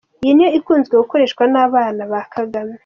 [0.23, 2.75] Iyi niyo ikunzwe gukoreshwa n’abana ba Kagame.